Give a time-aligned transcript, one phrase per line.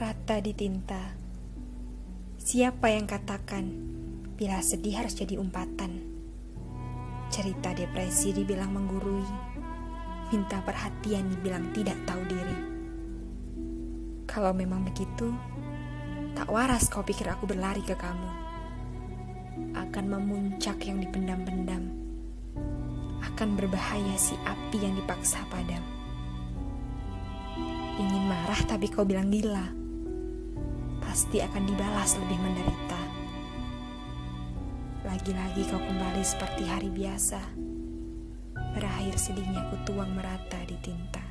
[0.00, 1.12] Rata di tinta.
[2.40, 3.68] Siapa yang katakan
[4.32, 6.00] bila sedih harus jadi umpatan?
[7.28, 9.28] Cerita depresi dibilang menggurui,
[10.32, 12.58] minta perhatian dibilang tidak tahu diri.
[14.24, 15.36] Kalau memang begitu,
[16.32, 18.30] tak waras kau pikir aku berlari ke kamu.
[19.76, 21.92] Akan memuncak yang dipendam-pendam.
[23.20, 25.84] Akan berbahaya si api yang dipaksa padam.
[28.00, 29.89] Ingin marah tapi kau bilang gila
[31.10, 33.00] pasti akan dibalas lebih menderita.
[35.02, 37.42] Lagi-lagi kau kembali seperti hari biasa,
[38.78, 41.29] berakhir sedihnya ku tuang merata di tinta.